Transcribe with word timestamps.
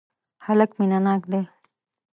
هلک 0.45 0.71
مینه 0.79 0.99
ناک 1.05 1.21
دی. 1.31 1.41